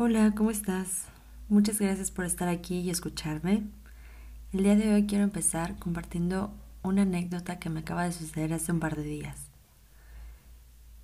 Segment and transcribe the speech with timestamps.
[0.00, 1.06] Hola, ¿cómo estás?
[1.48, 3.64] Muchas gracias por estar aquí y escucharme.
[4.52, 8.70] El día de hoy quiero empezar compartiendo una anécdota que me acaba de suceder hace
[8.70, 9.48] un par de días.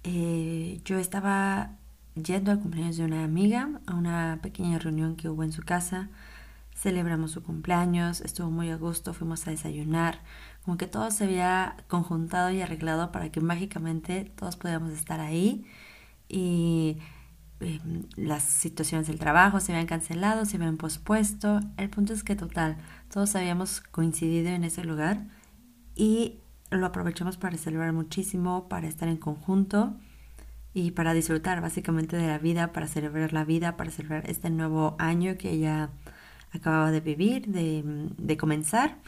[0.05, 1.73] Eh, yo estaba
[2.15, 6.09] yendo al cumpleaños de una amiga, a una pequeña reunión que hubo en su casa.
[6.73, 10.21] Celebramos su cumpleaños, estuvo muy a gusto, fuimos a desayunar,
[10.65, 15.67] como que todo se había conjuntado y arreglado para que mágicamente todos pudiéramos estar ahí
[16.29, 16.99] y
[17.61, 17.81] eh,
[18.17, 21.61] las situaciones del trabajo se habían cancelado, se habían pospuesto.
[21.77, 22.77] El punto es que total,
[23.11, 25.25] todos habíamos coincidido en ese lugar
[25.95, 26.41] y
[26.71, 29.95] lo aprovechamos para celebrar muchísimo, para estar en conjunto
[30.75, 34.97] y para disfrutar básicamente de la vida, para celebrar la vida, para celebrar este nuevo
[34.99, 35.91] año que ella
[36.53, 37.83] acababa de vivir, de,
[38.19, 38.99] de comenzar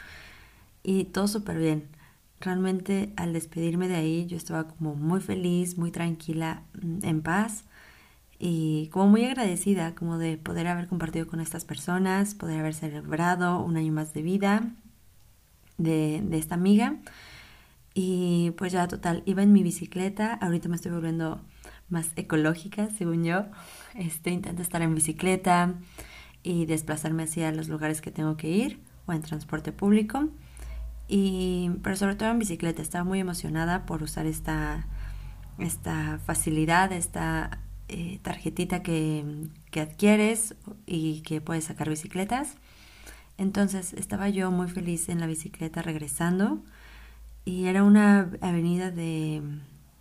[0.83, 1.89] y todo súper bien.
[2.41, 7.65] Realmente al despedirme de ahí yo estaba como muy feliz, muy tranquila, mm, en paz
[8.39, 13.63] y como muy agradecida como de poder haber compartido con estas personas, poder haber celebrado
[13.63, 14.73] un año más de vida
[15.79, 16.97] de, de esta amiga.
[17.95, 21.41] Y pues ya total, iba en mi bicicleta, ahorita me estoy volviendo
[21.89, 23.47] más ecológica, según yo.
[23.95, 25.75] Este, intento estar en bicicleta
[26.43, 30.29] y desplazarme hacia los lugares que tengo que ir o en transporte público.
[31.09, 34.87] Y, pero sobre todo en bicicleta, estaba muy emocionada por usar esta,
[35.59, 40.55] esta facilidad, esta eh, tarjetita que, que adquieres
[40.87, 42.57] y que puedes sacar bicicletas.
[43.39, 46.63] Entonces estaba yo muy feliz en la bicicleta regresando
[47.45, 49.43] y era una avenida de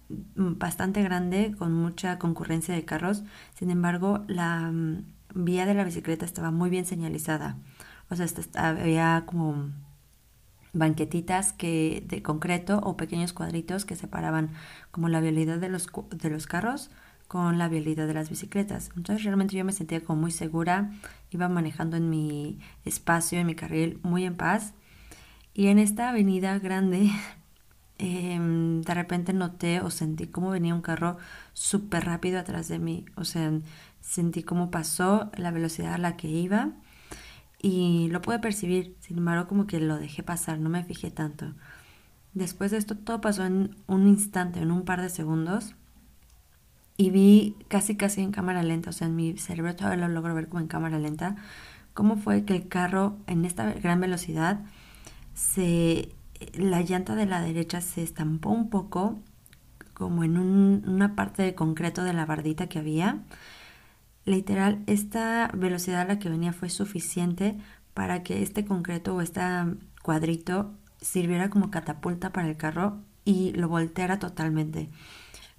[0.10, 3.24] mm, bastante grande con mucha concurrencia de carros.
[3.54, 5.04] Sin embargo, la mm,
[5.36, 7.58] vía de la bicicleta estaba muy bien señalizada.
[8.10, 9.70] O sea, había como
[10.74, 14.52] banquetitas que de concreto o pequeños cuadritos que separaban
[14.92, 16.92] como la vialidad de los, de los carros
[17.28, 18.92] con la vialidad de las bicicletas.
[18.96, 20.92] Entonces realmente yo me sentía como muy segura,
[21.32, 24.74] iba manejando en mi espacio, en mi carril, muy en paz.
[25.54, 27.10] Y en esta avenida grande,
[27.98, 31.18] em, de repente noté o sentí como venía un carro
[31.54, 33.06] súper rápido atrás de mí.
[33.16, 33.52] O sea,
[34.02, 36.74] sentí cómo pasó la velocidad a la que iba
[37.62, 38.96] y lo pude percibir.
[39.00, 41.54] Sin embargo, como que lo dejé pasar, no me fijé tanto.
[42.34, 45.76] Después de esto todo pasó en un instante, en un par de segundos
[46.98, 50.36] y vi casi casi en cámara lenta, o sea, en mi cerebro todavía lo logro
[50.36, 51.36] ver como en cámara lenta,
[51.94, 54.62] cómo fue que el carro en esta gran velocidad
[55.34, 56.16] se
[56.54, 59.20] la llanta de la derecha se estampó un poco
[59.94, 63.20] como en una parte de concreto de la bardita que había.
[64.26, 67.58] Literal, esta velocidad a la que venía fue suficiente
[67.94, 69.42] para que este concreto o este
[70.04, 74.90] cuadrito sirviera como catapulta para el carro y lo volteara totalmente.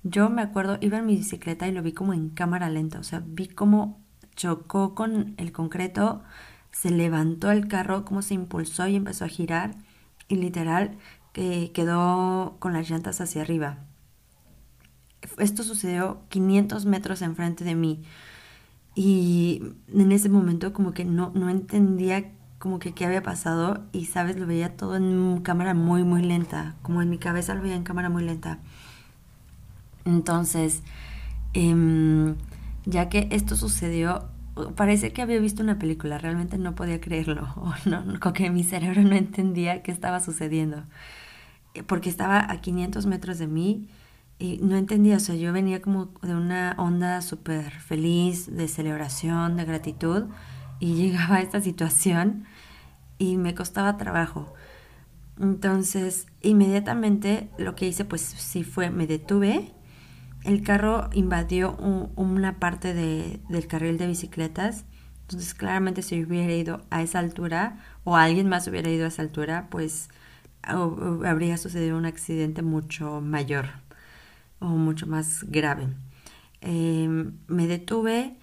[0.08, 3.02] Yo me acuerdo, iba en mi bicicleta y lo vi como en cámara lenta, o
[3.02, 4.00] sea, vi cómo
[4.36, 6.22] chocó con el concreto,
[6.70, 9.74] se levantó el carro, cómo se impulsó y empezó a girar
[10.28, 10.96] y literal
[11.32, 13.78] que quedó con las llantas hacia arriba.
[15.38, 18.02] Esto sucedió 500 metros enfrente de mí
[18.94, 19.62] y
[19.92, 24.38] en ese momento como que no, no entendía como que qué había pasado y sabes,
[24.38, 27.84] lo veía todo en cámara muy muy lenta, como en mi cabeza lo veía en
[27.84, 28.60] cámara muy lenta.
[30.06, 30.82] Entonces,
[31.52, 32.36] em,
[32.86, 34.28] ya que esto sucedió,
[34.76, 38.64] parece que había visto una película, realmente no podía creerlo, o no, como que mi
[38.64, 40.84] cerebro no entendía qué estaba sucediendo,
[41.74, 43.88] eh, porque estaba a 500 metros de mí
[44.38, 49.56] y no entendía, o sea, yo venía como de una onda súper feliz, de celebración,
[49.56, 50.24] de gratitud,
[50.78, 52.44] y llegaba a esta situación
[53.18, 54.54] y me costaba trabajo.
[55.40, 59.72] Entonces, inmediatamente lo que hice, pues sí fue, me detuve
[60.46, 61.76] el carro invadió
[62.14, 64.84] una parte del carril de bicicletas.
[65.22, 69.22] Entonces, claramente si hubiera ido a esa altura o alguien más hubiera ido a esa
[69.22, 70.08] altura, pues
[70.62, 73.66] habría sucedido un accidente mucho mayor
[74.60, 75.88] o mucho más grave.
[76.60, 78.36] Em, me detuve,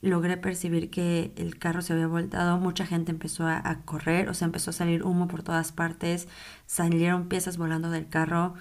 [0.00, 4.34] logré percibir que el carro se había voltado, mucha gente empezó a, a correr, o
[4.34, 6.26] sea, empezó a salir humo por todas partes,
[6.66, 8.54] salieron piezas volando del carro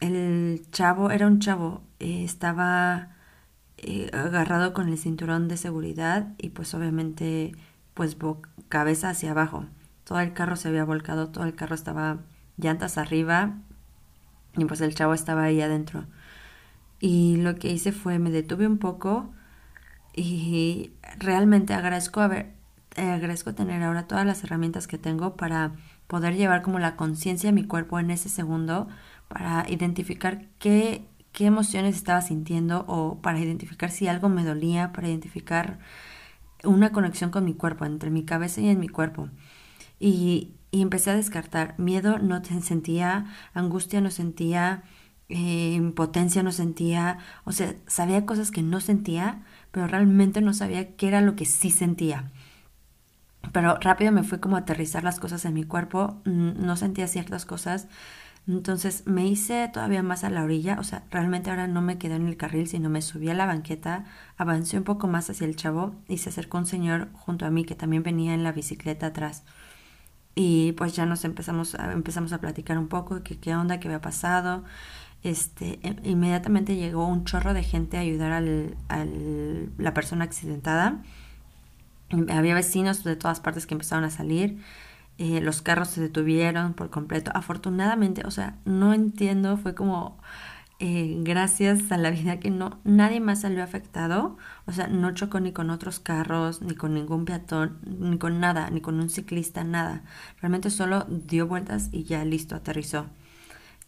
[0.00, 3.10] el chavo, era un chavo, eh, estaba
[3.78, 7.52] eh, agarrado con el cinturón de seguridad y pues obviamente
[7.94, 8.16] pues
[8.68, 9.66] cabeza hacia abajo.
[10.04, 12.18] Todo el carro se había volcado, todo el carro estaba
[12.56, 13.58] llantas arriba
[14.56, 16.06] y pues el chavo estaba ahí adentro.
[17.00, 19.32] Y lo que hice fue me detuve un poco
[20.14, 22.58] y realmente agradezco haber
[22.96, 25.72] agradezco tener ahora todas las herramientas que tengo para
[26.08, 28.88] poder llevar como la conciencia a mi cuerpo en ese segundo
[29.28, 35.08] para identificar qué, qué emociones estaba sintiendo o para identificar si algo me dolía, para
[35.08, 35.78] identificar
[36.64, 39.28] una conexión con mi cuerpo, entre mi cabeza y en mi cuerpo.
[40.00, 41.74] Y, empecé a descartar.
[41.78, 44.82] Miedo no sentía, angustia no sentía,
[45.30, 50.94] eh, impotencia no sentía, o sea, sabía cosas que no sentía, pero realmente no sabía
[50.96, 52.30] qué era lo que sí sentía.
[53.52, 57.46] Pero rápido me fue como a aterrizar las cosas en mi cuerpo, no sentía ciertas
[57.46, 57.88] cosas,
[58.48, 62.14] entonces me hice todavía más a la orilla, o sea, realmente ahora no me quedé
[62.14, 64.06] en el carril, sino me subí a la banqueta,
[64.38, 67.64] avancé un poco más hacia el chavo y se acercó un señor junto a mí
[67.64, 69.44] que también venía en la bicicleta atrás.
[70.34, 73.88] Y pues ya nos empezamos a, empezamos a platicar un poco que, qué onda, qué
[73.88, 74.64] había pasado.
[75.22, 79.04] Este, e, inmediatamente llegó un chorro de gente a ayudar a
[79.78, 81.02] la persona accidentada.
[82.30, 84.58] Había vecinos de todas partes que empezaron a salir.
[85.18, 87.30] Eh, los carros se detuvieron por completo.
[87.34, 90.18] Afortunadamente, o sea, no entiendo, fue como
[90.80, 95.40] eh, gracias a la vida que no, nadie más salió afectado, o sea, no chocó
[95.40, 99.64] ni con otros carros, ni con ningún peatón, ni con nada, ni con un ciclista,
[99.64, 100.04] nada.
[100.40, 103.06] Realmente solo dio vueltas y ya listo, aterrizó.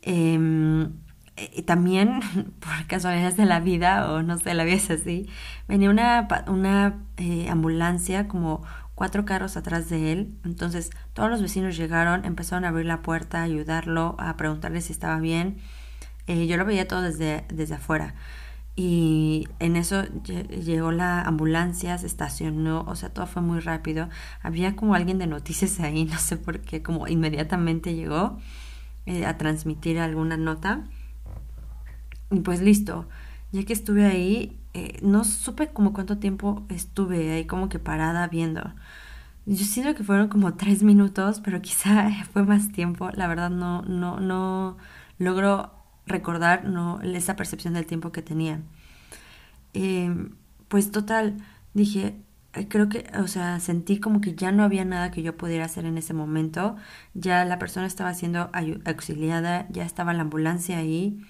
[0.03, 0.93] Em,
[1.55, 2.21] y también,
[2.61, 5.29] por casualidades de la vida, o no sé, la vida es así,
[5.69, 8.65] venía una, una eh, ambulancia como
[9.01, 10.35] cuatro carros atrás de él.
[10.45, 14.93] Entonces todos los vecinos llegaron, empezaron a abrir la puerta, a ayudarlo, a preguntarle si
[14.93, 15.57] estaba bien.
[16.27, 18.15] Eh, yo lo veía todo desde, desde afuera.
[18.77, 24.11] Y en eso llegó la ambulancia, se estacionó, o sea, todo fue muy rápido.
[24.43, 28.37] Había como alguien de noticias ahí, no sé por qué, como inmediatamente llegó
[29.07, 30.85] eh, a transmitir alguna nota.
[32.31, 33.09] Y pues listo,
[33.53, 38.29] ya que estuve ahí, eh, no supe como cuánto tiempo estuve ahí como que parada
[38.29, 38.63] viendo.
[39.47, 43.11] Yo siento que fueron como tres minutos, pero quizá fue más tiempo.
[43.15, 44.77] La verdad no, no, no
[45.19, 45.73] logro
[46.07, 48.61] recordar no, esa percepción del tiempo que tenía.
[49.73, 50.35] Em,
[50.69, 51.37] pues total,
[51.75, 52.17] dije,
[52.55, 55.65] eh, creo que, o sea, sentí como que ya no había nada que yo pudiera
[55.65, 56.77] hacer en ese momento.
[57.15, 58.51] Ya la persona estaba siendo
[58.85, 61.21] auxiliada, ya estaba la ambulancia ahí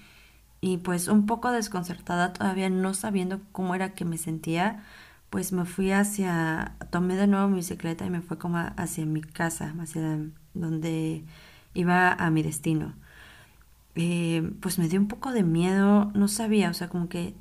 [0.61, 4.83] y pues un poco desconcertada todavía no sabiendo cómo era que me sentía,
[5.31, 9.21] pues me fui hacia, tomé de nuevo mi bicicleta y me fue como hacia mi
[9.21, 10.19] casa, hacia
[10.53, 11.23] donde
[11.73, 12.93] iba a mi destino.
[13.95, 17.35] Eh, pues me dio un poco de miedo, no sabía, o sea, como que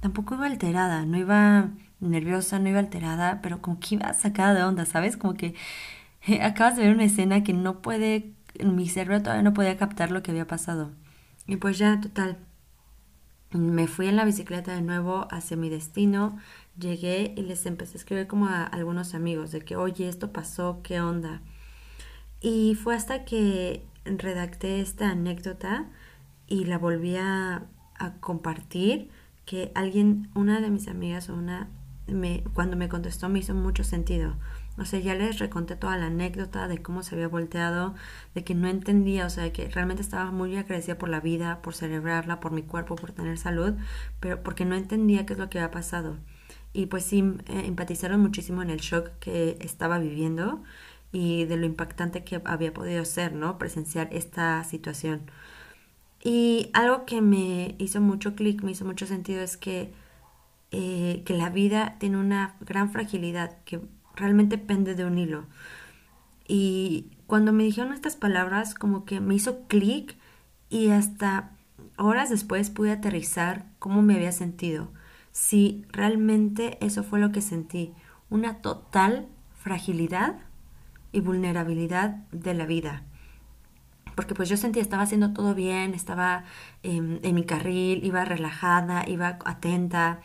[0.00, 1.70] tampoco iba alterada, no iba
[2.00, 5.16] nerviosa, no iba alterada, pero como que iba sacada de onda, ¿sabes?
[5.16, 5.54] Como que
[6.42, 8.32] acabas de ver una escena que no puede,
[8.64, 10.92] mi cerebro todavía no podía captar lo que había pasado.
[11.46, 12.38] Y pues ya, total,
[13.54, 16.38] me fui en la bicicleta de nuevo hacia mi destino,
[16.78, 20.80] llegué y les empecé a escribir como a algunos amigos de que, oye, esto pasó,
[20.82, 21.40] ¿qué onda?
[22.40, 25.86] Y fue hasta que redacté esta anécdota
[26.46, 27.66] y la volví a,
[28.20, 29.08] compartir
[29.46, 31.70] que alguien, una de mis amigas o una,
[32.06, 34.34] me, cuando me contestó me hizo mucho sentido.
[34.76, 37.94] O sea, ya les reconté toda la anécdota de cómo se había volteado,
[38.34, 41.74] de que no entendía, o sea, que realmente estaba muy agradecida por la vida, por
[41.74, 43.74] celebrarla, por mi cuerpo, por tener salud,
[44.20, 46.16] pero porque no entendía qué es lo que había pasado.
[46.72, 50.62] Y pues sí, eh, empatizaron muchísimo en el shock que estaba viviendo
[51.12, 53.58] y de lo impactante que había podido ser, ¿no?
[53.58, 55.30] Presenciar esta situación.
[56.22, 59.92] Y algo que me hizo mucho clic, me hizo mucho sentido es que,
[60.72, 63.80] eh, que la vida tiene una gran fragilidad, que
[64.16, 65.46] realmente pende de un hilo.
[66.46, 70.16] Y cuando me dijeron estas palabras, como que me hizo clic
[70.68, 71.52] y hasta
[71.96, 74.90] horas después pude aterrizar cómo me había sentido.
[75.32, 77.92] Si realmente eso fue lo que sentí,
[78.30, 80.36] una total fragilidad
[81.12, 83.02] y vulnerabilidad de la vida.
[84.14, 86.44] Porque pues yo sentía, estaba haciendo todo bien, estaba
[86.82, 90.20] en, en mi carril, iba relajada, iba atenta.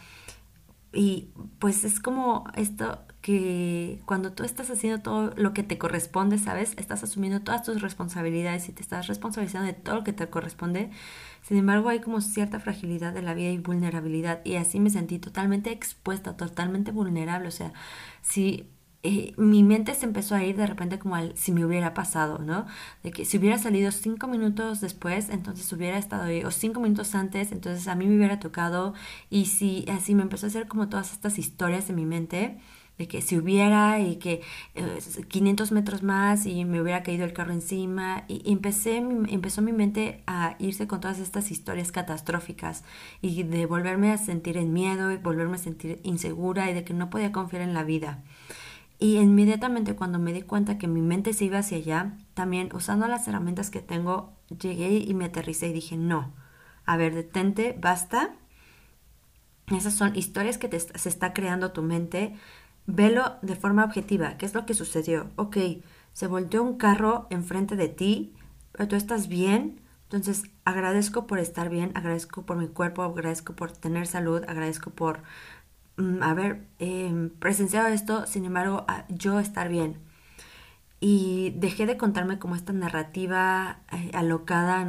[0.94, 1.30] Y
[1.60, 6.74] pues es como esto, que cuando tú estás haciendo todo lo que te corresponde, ¿sabes?
[6.78, 10.90] Estás asumiendo todas tus responsabilidades y te estás responsabilizando de todo lo que te corresponde.
[11.42, 14.42] Sin embargo, hay como cierta fragilidad de la vida y vulnerabilidad.
[14.46, 17.50] Y así me sentí totalmente expuesta, totalmente vulnerable.
[17.50, 17.74] O sea,
[18.22, 18.70] si
[19.04, 22.40] eh, mi mente se empezó a ir de repente como al si me hubiera pasado,
[22.40, 22.68] ¿no?
[23.04, 27.16] De que si hubiera salido cinco minutos después, entonces hubiera estado ahí, o cinco minutos
[27.16, 28.94] antes, entonces a mí me hubiera tocado,
[29.30, 32.58] y si así me empezó a hacer como todas estas historias en mi mente,
[33.00, 34.42] de que si hubiera y que
[35.30, 39.72] 500 eh, metros más y me hubiera caído el carro encima y empecé empezó mi
[39.72, 42.84] mente a irse con todas estas historias catastróficas
[43.22, 46.94] y de volverme a sentir en miedo y volverme a sentir insegura y de que
[46.94, 48.22] no podía confiar en la vida.
[49.00, 53.08] Y inmediatamente cuando me di cuenta que mi mente se iba hacia allá, también usando
[53.08, 56.34] las herramientas que tengo, llegué y me aterricé y dije, no,
[56.86, 58.36] a ver, detente, basta.
[59.68, 62.36] Esas son historias que te, se está creando tu mente.
[62.92, 64.38] Velo de forma objetiva.
[64.38, 65.30] ¿Qué es lo que sucedió?
[65.36, 65.58] Ok,
[66.14, 68.34] se volteó un carro enfrente de ti,
[68.72, 69.82] pero tú estás bien.
[70.04, 75.22] Entonces agradezco por estar bien, agradezco por mi cuerpo, agradezco por tener salud, agradezco por
[75.98, 79.98] mm, haber em, presenciado esto, sin embargo, yo estar bien
[81.00, 84.84] y dejé de contarme como esta narrativa eh, alocada,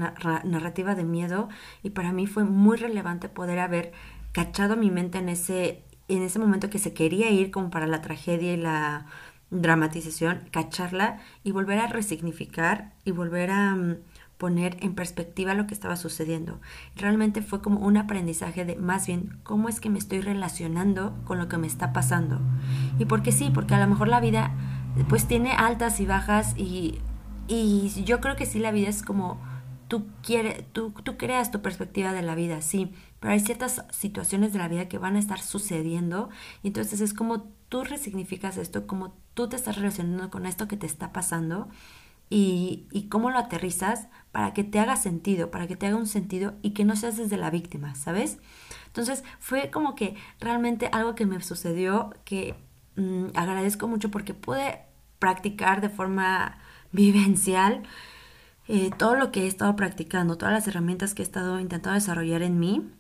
[0.45, 1.49] narrativa de miedo
[1.83, 3.93] y para mí fue muy relevante poder haber
[4.33, 5.85] cachado mi mente en ese,
[6.17, 9.07] en ese momento que se quería ir como para la tragedia y la
[9.51, 13.97] dramatización, cacharla y volver a resignificar y volver a mm,
[14.39, 16.61] poner en perspectiva lo que estaba sucediendo.
[16.97, 21.39] Realmente fue como un aprendizaje de más bien cómo es que me estoy relacionando con
[21.39, 22.41] lo que me está pasando.
[22.99, 24.53] Y porque sí, porque a lo mejor la vida
[25.09, 27.01] pues tiene altas y bajas y,
[27.49, 29.39] y yo creo que sí la vida es como
[29.89, 34.53] tú quieres, tú, tú creas tu perspectiva de la vida, sí, pero hay ciertas situaciones
[34.53, 36.31] de la vida que van a estar sucediendo
[36.63, 40.77] y entonces es como tú resignificas esto, como tú te estás relacionando con esto que
[40.77, 41.69] te está pasando
[42.29, 46.55] y, cómo lo aterrizas para que te haga sentido, para que te haga un sentido
[46.63, 48.39] y que no seas desde la víctima, ¿sabes?
[48.87, 52.55] Entonces fue como que realmente algo que me sucedió que
[53.01, 54.81] Mm, agradezco mucho porque pude
[55.19, 56.59] practicar de forma
[56.93, 57.83] vivencial
[58.69, 62.43] eh, todo lo que he estado practicando, todas las herramientas que he estado intentando desarrollar
[62.43, 62.91] en mí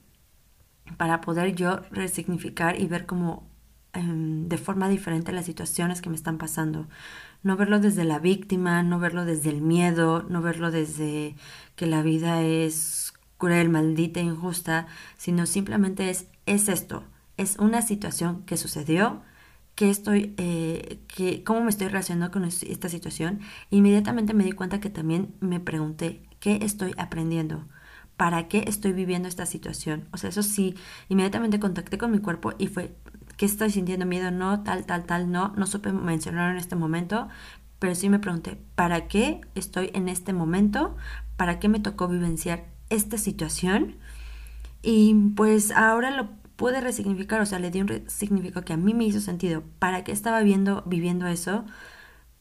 [0.96, 3.48] para poder yo resignificar y ver como
[3.92, 6.88] em, de forma diferente las situaciones que me están pasando.
[7.42, 11.36] No verlo desde la víctima, no verlo desde el miedo, no verlo desde
[11.76, 17.04] que la vida es cruel, maldita, injusta, sino simplemente es, es esto,
[17.38, 19.22] es una situación que sucedió,
[19.88, 25.34] estoy, eh, cómo me estoy relacionando con esta situación, inmediatamente me di cuenta que también
[25.40, 27.66] me pregunté, ¿qué estoy aprendiendo?
[28.20, 30.06] ¿Para qué estoy viviendo esta situación?
[30.12, 30.74] O sea, eso sí,
[31.08, 32.94] inmediatamente contacté con mi cuerpo y fue,
[33.38, 34.30] ¿qué estoy sintiendo miedo?
[34.30, 37.28] No, tal, tal, tal, no, no supe mencionar en este momento,
[37.78, 40.98] pero sí me pregunté, ¿para qué estoy en este momento?
[41.38, 43.96] ¿Para qué me tocó vivenciar esta situación?
[44.82, 48.92] Y pues ahora lo pude resignificar, o sea, le di un significado que a mí
[48.92, 49.62] me hizo sentido.
[49.78, 51.64] ¿Para qué estaba viendo, viviendo eso?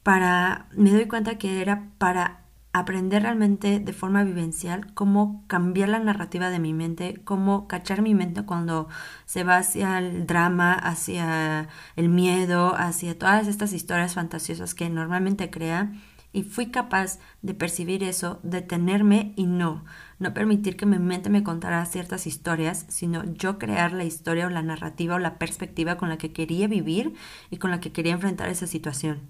[0.04, 6.00] Para, me doy cuenta que era para aprender realmente de forma vivencial cómo cambiar la
[6.00, 8.88] narrativa de mi mente, cómo cachar mi mente cuando
[9.26, 15.50] se va hacia el drama, hacia el miedo, hacia todas estas historias fantasiosas que normalmente
[15.50, 15.92] crea.
[16.32, 19.84] Y fui capaz de percibir eso, detenerme y no,
[20.20, 24.52] no permitir que mi mente me contara ciertas historias, sino yo crear la historia o
[24.52, 27.16] la narrativa o la perspectiva con la que quería vivir
[27.50, 29.22] y con la que quería enfrentar esa situación.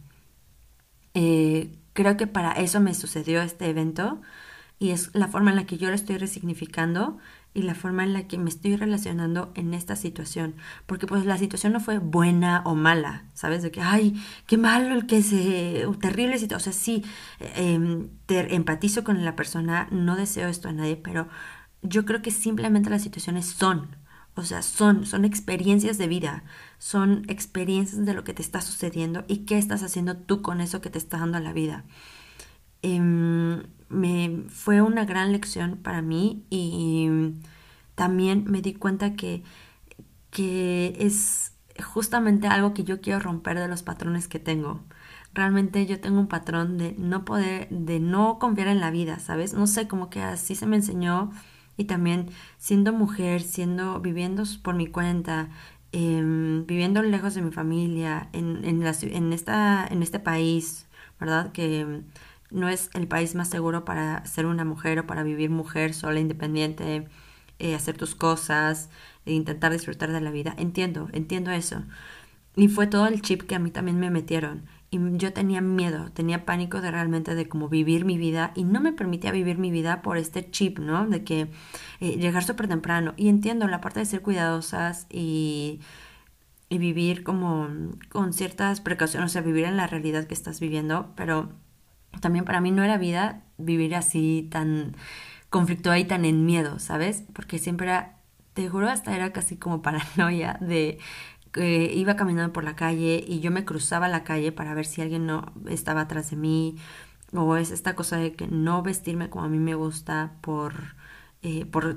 [1.13, 4.22] Eh, creo que para eso me sucedió este evento
[4.79, 7.18] y es la forma en la que yo lo estoy resignificando
[7.53, 10.56] y la forma en la que me estoy relacionando en esta situación.
[10.86, 13.63] Porque pues la situación no fue buena o mala, ¿sabes?
[13.63, 14.15] De que, ay,
[14.48, 15.86] qué malo el que se...
[16.00, 16.72] terrible situación.
[16.72, 17.03] O sea, sí,
[18.27, 21.27] te empatizo con la persona, no deseo esto a nadie, pero
[21.82, 23.98] yo creo que simplemente las situaciones son.
[24.39, 26.46] O sea, son, son experiencias de vida,
[26.77, 30.79] son experiencias de lo que te está sucediendo y qué estás haciendo tú con eso
[30.79, 31.84] que te está dando la vida.
[32.81, 37.10] Em, me fue una gran lección para mí y
[37.96, 39.43] también me di cuenta que,
[40.31, 41.51] que es
[41.84, 44.79] justamente algo que yo quiero romper de los patrones que tengo.
[45.34, 49.53] Realmente yo tengo un patrón de no poder, de no confiar en la vida, ¿sabes?
[49.53, 51.31] No sé, como que así se me enseñó
[51.80, 55.50] y también siendo mujer, siendo, viviendo por mi cuenta,
[55.94, 60.88] em, viviendo lejos de mi familia, en, en, en, esta, en este país,
[61.22, 61.54] ¿verdad?
[61.54, 62.02] Que
[62.52, 66.20] no es el país más seguro para ser una mujer o para vivir mujer sola,
[66.20, 67.08] independiente,
[67.60, 68.90] eh, hacer tus cosas,
[69.26, 70.56] e intentar disfrutar de la vida.
[70.58, 71.84] Entiendo, entiendo eso.
[72.56, 74.64] Y fue todo el chip que a mí también me metieron.
[74.91, 78.81] Y yo tenía miedo, tenía pánico de realmente de cómo vivir mi vida y no
[78.81, 81.08] me permitía vivir mi vida por este chip, ¿no?
[81.08, 81.48] De que
[82.00, 83.13] eh, llegar súper temprano.
[83.15, 85.79] Y entiendo la parte de ser cuidadosas y,
[86.69, 87.67] y vivir como
[88.10, 91.50] con ciertas precauciones, o sea, vivir en la realidad que estás viviendo, pero
[92.22, 94.96] también para mí no era vida vivir así tan
[95.50, 97.24] conflicto ahí tan en miedo, ¿sabes?
[97.34, 98.17] Porque siempre era,
[98.53, 101.00] te juro, hasta era casi como paranoia de
[101.51, 105.01] que iba caminando por la calle y yo me cruzaba la calle para ver si
[105.01, 106.77] alguien no estaba atrás de mí
[107.34, 110.96] o es esta cosa de que no vestirme como a mí me gusta por,
[111.41, 111.96] eh, por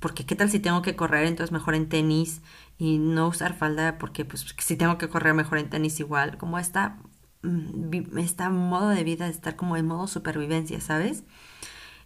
[0.00, 2.42] porque qué tal si tengo que correr entonces mejor en tenis
[2.78, 6.58] y no usar falda porque pues si tengo que correr mejor en tenis igual como
[6.58, 6.98] esta
[7.46, 11.24] Mm, está modo de vida de estar como en modo supervivencia, ¿sabes?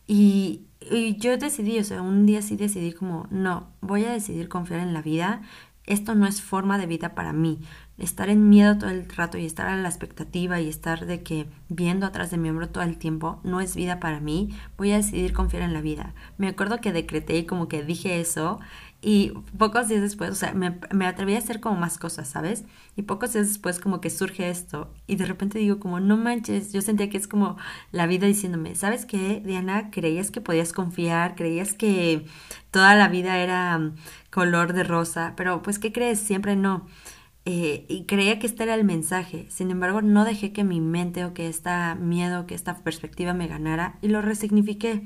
[0.07, 4.49] Y, y yo decidí, o sea, un día sí decidí como, no, voy a decidir
[4.49, 5.43] confiar en la vida.
[5.87, 7.61] Esto no es forma de vida para mí.
[7.99, 11.47] Estar en miedo todo el rato y estar a la expectativa y estar de que
[11.69, 14.57] viendo atrás de mi hombro todo el tiempo no es vida para mí.
[14.77, 16.15] Voy a decidir confiar en la vida.
[16.39, 18.61] Me acuerdo que decreté y como que dije eso
[19.03, 22.65] y pocos días después, o sea, me, me, atreví a hacer como más cosas, ¿sabes?
[22.97, 24.93] Y pocos días después como que surge esto.
[25.07, 27.57] Y de repente digo como, no manches, yo sentía que es como
[27.93, 29.91] la vida diciéndome, ¿sabes qué, Diana?
[29.91, 32.27] Creías que podías confiar, creías que
[32.71, 33.95] toda la vida era mm,
[34.31, 36.21] color de rosa, pero pues, ¿qué crees?
[36.21, 36.87] Siempre no.
[37.47, 39.47] Eh, y creía que este era el mensaje.
[39.49, 43.49] Sin embargo, no dejé que mi mente o que este miedo, que esta perspectiva me
[43.49, 45.05] ganara y lo resignifiqué.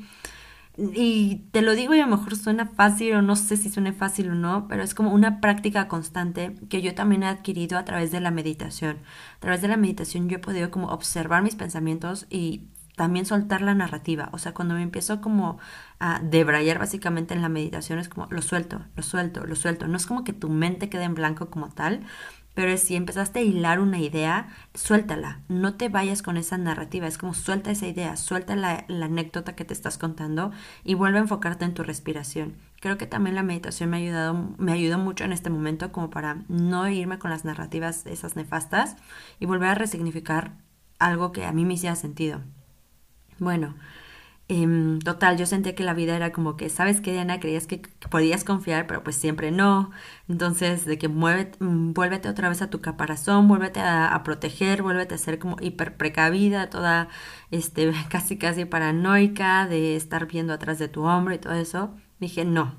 [0.76, 3.92] Y te lo digo y a lo mejor suena fácil o no sé si suene
[3.92, 7.84] fácil o no, pero es como una práctica constante que yo también he adquirido a
[7.84, 8.98] través de la meditación.
[9.36, 13.62] A través de la meditación yo he podido como observar mis pensamientos y también soltar
[13.62, 14.30] la narrativa.
[14.32, 15.58] O sea, cuando me empiezo como
[16.00, 19.86] a debrayar básicamente en la meditación es como lo suelto, lo suelto, lo suelto.
[19.86, 22.00] No es como que tu mente quede en blanco como tal,
[22.54, 25.40] pero si empezaste a hilar una idea, suéltala.
[25.48, 27.08] No te vayas con esa narrativa.
[27.08, 30.52] Es como suelta esa idea, suelta la, anécdota que te estás contando
[30.84, 32.54] y vuelve a enfocarte en tu respiración.
[32.80, 36.10] Creo que también la meditación me ha ayudado, me ayudó mucho en este momento como
[36.10, 38.96] para no irme con las narrativas esas nefastas
[39.40, 40.52] y volver a resignificar
[40.98, 42.40] algo que a mí me hiciera sentido.
[43.40, 43.74] Bueno,
[44.46, 47.40] Em, total, yo sentía que la vida era como que, ¿sabes qué, Diana?
[47.40, 49.90] Creías que, podías confiar, pero pues siempre no.
[50.28, 55.14] Entonces, de que mueve, mm, vuélvete otra vez a tu caparazón, vuélvete a, proteger, vuélvete
[55.14, 57.08] a ser como hiper precavida, toda,
[57.50, 61.94] este, casi casi paranoica de estar viendo atrás de tu hombro y todo eso.
[62.20, 62.76] Dije, no,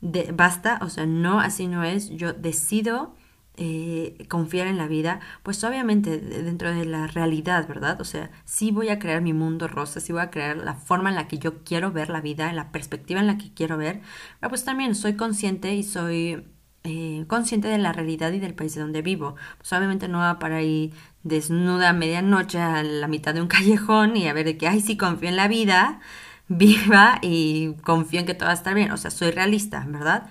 [0.00, 2.10] de, basta, o sea, no, así no es.
[2.10, 3.14] Yo decido
[3.56, 8.00] eh, confiar en la vida, pues obviamente dentro de la realidad, ¿verdad?
[8.00, 11.10] O sea, sí voy a crear mi mundo rosa, sí voy a crear la forma
[11.10, 13.76] en la que yo quiero ver la vida, en la perspectiva en la que quiero
[13.76, 14.00] ver,
[14.40, 16.44] pero pues también soy consciente y soy
[16.84, 19.36] eh, consciente de la realidad y del país de donde vivo.
[19.58, 20.92] Pues obviamente no va para ir
[21.22, 24.80] desnuda a medianoche a la mitad de un callejón y a ver de que, ay,
[24.80, 26.00] sí confío en la vida,
[26.48, 28.90] viva y confío en que todo va a estar bien.
[28.92, 30.30] O sea, soy realista, ¿verdad?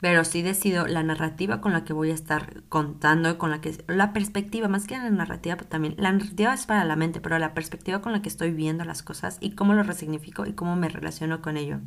[0.00, 3.76] Pero sí decido la narrativa con la que voy a estar contando, con la que
[3.88, 7.38] la perspectiva, más que la narrativa, pues también la narrativa es para la mente, pero
[7.38, 10.76] la perspectiva con la que estoy viendo las cosas y cómo lo resignifico y cómo
[10.76, 11.80] me relaciono con ello.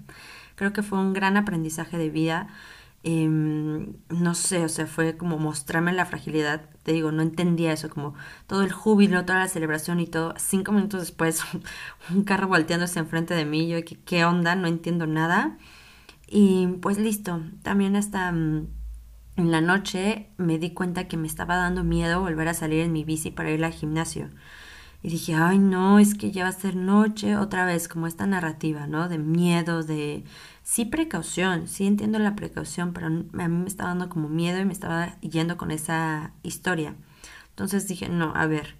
[0.56, 2.50] Creo que fue un gran aprendizaje de vida.
[3.04, 6.70] Em, no sé, o sea, fue como mostrarme la fragilidad.
[6.84, 8.14] Te digo, no entendía eso, como
[8.48, 10.34] todo el júbilo, toda la celebración y todo.
[10.38, 11.42] Cinco minutos después,
[12.12, 14.56] un carro volteándose enfrente de mí, yo, ¿qué, qué onda?
[14.56, 15.58] No entiendo nada.
[16.34, 18.68] Y pues listo, también hasta mm,
[19.36, 22.94] en la noche me di cuenta que me estaba dando miedo volver a salir en
[22.94, 24.30] mi bici para ir al gimnasio.
[25.04, 28.28] Y dije, ay no, es que ya va a ser noche, otra vez, como esta
[28.28, 29.10] narrativa, ¿no?
[29.10, 30.24] De miedo, de...
[30.64, 34.66] Sí, precaución, sí entiendo la precaución, pero a mí me estaba dando como miedo y
[34.66, 36.96] me estaba yendo con esa historia.
[37.50, 38.76] Entonces dije, no, a ver,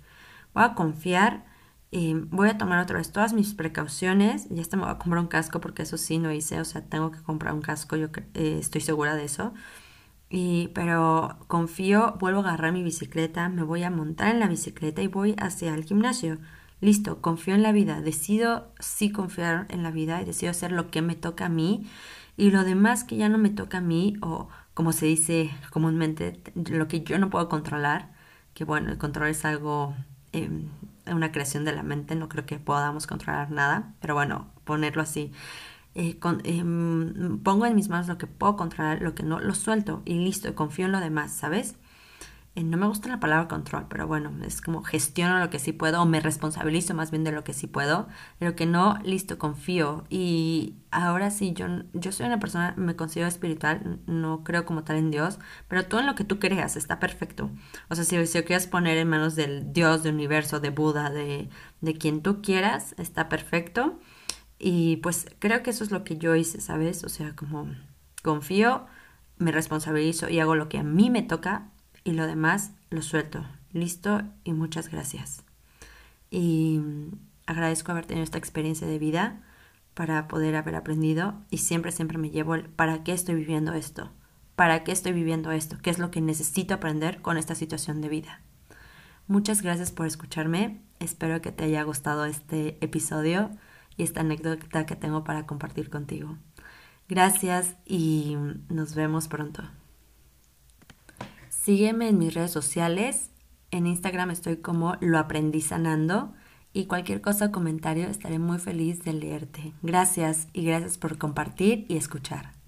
[0.54, 1.51] voy a confiar
[1.92, 4.48] voy a tomar otra vez todas mis precauciones.
[4.50, 6.60] Ya está, me voy a comprar un casco porque eso sí no hice.
[6.62, 9.54] O sea, tengo que comprar un casco, yo eh, estoy segura de eso.
[10.30, 15.02] Y, pero confío, vuelvo a agarrar mi bicicleta, me voy a montar en la bicicleta
[15.02, 16.40] y voy hacia el gimnasio.
[16.80, 20.90] Listo, confío en la vida, decido sí confiar en la vida y decido hacer lo
[20.90, 21.86] que me toca a mí
[22.38, 26.42] y lo demás que ya no me toca a mí o como se dice comúnmente,
[26.56, 28.12] lo que yo no puedo controlar,
[28.54, 29.94] que bueno, el control es algo
[30.32, 30.70] em,
[31.16, 35.32] una creación de la mente, no creo que podamos controlar nada, pero bueno, ponerlo así.
[35.96, 40.02] Eh, em, pongo en mis manos lo que puedo controlar, lo que no, lo suelto
[40.06, 41.76] y listo, confío en lo demás, ¿sabes?
[42.54, 45.72] Eh, no me gusta la palabra control, pero bueno, es como gestiono lo que sí
[45.72, 48.10] puedo o me responsabilizo más bien de lo que sí puedo,
[48.42, 50.04] de lo que no, listo, confío.
[50.10, 54.98] Y ahora sí, yo, yo soy una persona, me considero espiritual, no creo como tal
[54.98, 57.50] en Dios, pero todo en lo que tú creas está perfecto.
[57.90, 61.50] O sea, si, lo quieres poner en manos del Dios, del universo, de Buda, de,
[61.80, 63.98] de quien tú quieras, está perfecto.
[64.60, 67.04] Y pues creo que eso es lo que yo hice, ¿sabes?
[67.06, 67.68] O sea, como
[68.24, 68.88] confío,
[69.38, 71.72] me responsabilizo y hago lo que a mí me toca
[72.04, 73.46] y lo demás lo suelto.
[73.74, 75.44] Listo y muchas gracias.
[76.30, 76.82] Y
[77.46, 79.42] agradezco haber tenido esta experiencia de vida
[79.94, 84.12] para poder haber aprendido y siempre, siempre me llevo el para qué estoy viviendo esto,
[84.56, 88.10] para qué estoy viviendo esto, qué es lo que necesito aprender con esta situación de
[88.10, 88.42] vida.
[89.28, 93.52] Muchas gracias por escucharme, espero que te haya gustado este episodio
[93.98, 96.38] y esta anécdota que tengo para compartir contigo.
[97.08, 98.38] Gracias y
[98.70, 99.64] nos vemos pronto.
[101.64, 103.30] Sígueme en mis redes sociales.
[103.70, 106.34] En Instagram estoy como Lo Aprendí Sanando
[106.74, 109.72] y cualquier cosa o comentario estaré muy feliz de leerte.
[109.84, 112.61] Gracias y gracias por compartir y escuchar.